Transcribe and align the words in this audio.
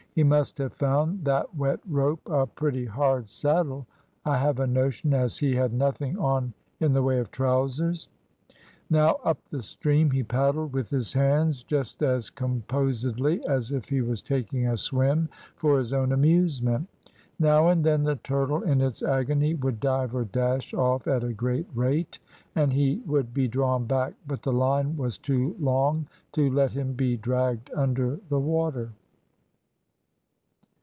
He 0.13 0.23
must 0.25 0.57
have 0.57 0.73
found 0.73 1.23
that 1.23 1.55
wet 1.55 1.79
rope 1.87 2.27
a 2.29 2.45
pretty 2.45 2.83
hard 2.85 3.29
saddle, 3.29 3.87
I 4.25 4.35
have 4.39 4.59
a 4.59 4.67
notion, 4.67 5.13
as 5.13 5.37
he 5.37 5.55
had 5.55 5.71
nothing 5.71 6.17
on 6.19 6.53
in 6.81 6.91
the 6.91 7.01
way 7.01 7.19
of 7.19 7.31
trowsers. 7.31 8.09
Now 8.89 9.21
up 9.23 9.37
the 9.51 9.63
stream 9.63 10.11
he 10.11 10.21
paddled 10.21 10.73
with 10.73 10.89
his 10.89 11.13
hands, 11.13 11.63
just 11.63 12.03
as 12.03 12.29
composedly 12.29 13.41
as 13.47 13.71
if 13.71 13.87
he 13.87 14.01
was 14.01 14.21
taking 14.21 14.67
a 14.67 14.75
swim 14.75 15.29
for 15.55 15.77
his 15.77 15.93
own 15.93 16.11
amusement. 16.11 16.89
Now 17.39 17.69
and 17.69 17.81
then, 17.81 18.03
the 18.03 18.17
turtle 18.17 18.63
in 18.63 18.81
its 18.81 19.01
agony 19.01 19.53
would 19.53 19.79
dive 19.79 20.13
or 20.13 20.25
dash 20.25 20.73
off 20.73 21.07
at 21.07 21.23
a 21.23 21.31
great 21.31 21.67
rate, 21.73 22.19
and 22.53 22.73
he 22.73 23.01
would 23.05 23.33
be 23.33 23.47
drawn 23.47 23.85
back, 23.85 24.15
but 24.27 24.41
the 24.41 24.51
line 24.51 24.97
was 24.97 25.17
too 25.17 25.55
long 25.57 26.05
to 26.33 26.49
let 26.49 26.73
him 26.73 26.91
be 26.95 27.15
dragged 27.15 27.71
under 27.73 28.19
the 28.27 28.41
water. 28.41 28.91